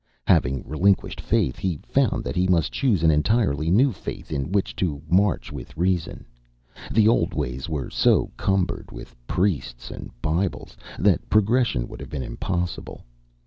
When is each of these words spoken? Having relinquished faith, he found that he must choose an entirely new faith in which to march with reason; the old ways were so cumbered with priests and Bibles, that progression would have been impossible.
Having 0.25 0.67
relinquished 0.67 1.21
faith, 1.21 1.59
he 1.59 1.77
found 1.87 2.23
that 2.23 2.35
he 2.35 2.47
must 2.47 2.71
choose 2.71 3.03
an 3.03 3.11
entirely 3.11 3.69
new 3.69 3.91
faith 3.91 4.31
in 4.31 4.51
which 4.51 4.75
to 4.77 4.99
march 5.07 5.51
with 5.51 5.77
reason; 5.77 6.25
the 6.91 7.07
old 7.07 7.35
ways 7.35 7.69
were 7.69 7.91
so 7.91 8.31
cumbered 8.35 8.89
with 8.91 9.15
priests 9.27 9.91
and 9.91 10.09
Bibles, 10.19 10.75
that 10.97 11.29
progression 11.29 11.87
would 11.87 11.99
have 11.99 12.09
been 12.09 12.23
impossible. 12.23 13.03